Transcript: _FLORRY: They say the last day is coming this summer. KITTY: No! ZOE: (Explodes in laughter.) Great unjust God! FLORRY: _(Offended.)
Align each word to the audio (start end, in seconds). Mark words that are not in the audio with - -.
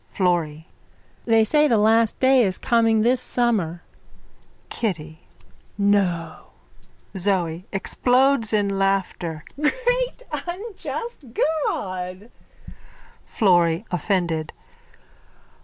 _FLORRY: 0.15 0.67
They 1.25 1.43
say 1.43 1.67
the 1.67 1.77
last 1.77 2.19
day 2.19 2.41
is 2.43 2.57
coming 2.57 3.01
this 3.01 3.21
summer. 3.21 3.83
KITTY: 4.69 5.19
No! 5.77 6.53
ZOE: 7.15 7.65
(Explodes 7.71 8.51
in 8.51 8.79
laughter.) 8.79 9.45
Great 9.61 10.23
unjust 10.47 11.23
God! 11.69 12.31
FLORRY: 13.25 13.85
_(Offended.) 13.91 14.49